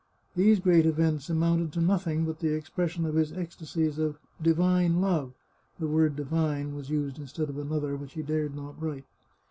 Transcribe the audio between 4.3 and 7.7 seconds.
divine love (the word divine was used instead 61